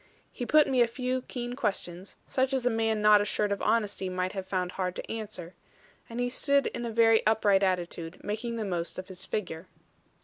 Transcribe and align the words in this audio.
He 0.31 0.47
put 0.47 0.65
me 0.65 0.81
a 0.81 0.87
few 0.87 1.21
keen 1.21 1.55
questions, 1.55 2.17
such 2.25 2.53
as 2.53 2.65
a 2.65 2.71
man 2.71 3.03
not 3.03 3.21
assured 3.21 3.51
of 3.51 3.61
honesty 3.61 4.09
might 4.09 4.31
have 4.31 4.47
found 4.47 4.71
hard 4.71 4.95
to 4.95 5.11
answer; 5.11 5.53
and 6.09 6.19
he 6.19 6.27
stood 6.27 6.65
in 6.65 6.87
a 6.87 6.91
very 6.91 7.23
upright 7.27 7.61
attitude, 7.61 8.19
making 8.23 8.55
the 8.55 8.65
most 8.65 8.97
of 8.97 9.09
his 9.09 9.25
figure. 9.27 9.67